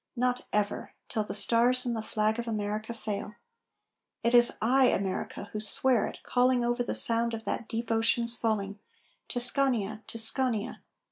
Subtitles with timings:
[0.15, 3.35] Not ever, till the stars in the flag of America fail.
[4.23, 8.35] It is I, America, who swear it, calling Over the sound of that deep ocean's
[8.35, 8.79] falling,
[9.29, 10.01] _Tuscania!
[10.07, 10.81] Tuscania!